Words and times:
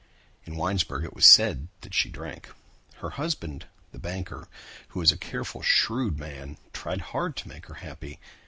In 0.47 0.55
Winesburg 0.55 1.03
it 1.03 1.13
was 1.13 1.27
said 1.27 1.67
that 1.81 1.93
she 1.93 2.09
drank. 2.09 2.49
Her 3.01 3.11
husband, 3.11 3.67
the 3.91 3.99
banker, 3.99 4.47
who 4.87 4.99
was 4.99 5.11
a 5.11 5.15
careful, 5.15 5.61
shrewd 5.61 6.17
man, 6.17 6.57
tried 6.73 7.01
hard 7.01 7.35
to 7.35 7.47
make 7.47 7.67
her 7.67 7.75
happy. 7.85 8.17